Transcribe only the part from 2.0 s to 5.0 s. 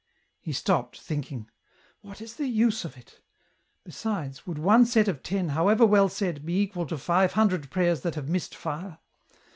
What is the use of it? besides, would one